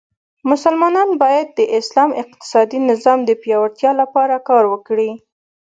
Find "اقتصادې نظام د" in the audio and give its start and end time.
2.23-3.31